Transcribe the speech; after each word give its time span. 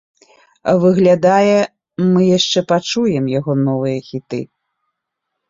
Выглядае, 0.85 1.57
мы 2.15 2.21
яшчэ 2.37 2.59
пачуем 2.73 3.29
яго 3.37 3.53
новыя 3.67 3.97
хіты. 4.09 4.41